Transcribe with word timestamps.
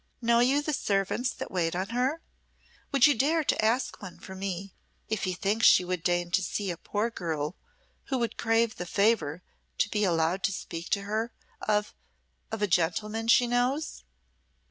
Know 0.19 0.39
you 0.39 0.63
the 0.63 0.73
servants 0.73 1.29
that 1.33 1.51
wait 1.51 1.75
on 1.75 1.89
her? 1.89 2.23
Would 2.91 3.05
you 3.05 3.13
dare 3.13 3.43
to 3.43 3.63
ask 3.63 4.01
one 4.01 4.17
for 4.19 4.33
me, 4.33 4.73
if 5.09 5.25
he 5.25 5.33
thinks 5.35 5.67
she 5.67 5.85
would 5.85 6.01
deign 6.01 6.31
to 6.31 6.41
see 6.41 6.71
a 6.71 6.77
poor 6.77 7.11
girl 7.11 7.55
who 8.05 8.17
would 8.17 8.35
crave 8.35 8.77
the 8.77 8.87
favour 8.87 9.43
to 9.77 9.89
be 9.89 10.03
allowed 10.03 10.41
to 10.45 10.51
speak 10.51 10.89
to 10.89 11.03
her 11.03 11.31
of 11.61 11.93
of 12.51 12.63
a 12.63 12.67
gentleman 12.67 13.27
she 13.27 13.45
knows?" 13.45 14.03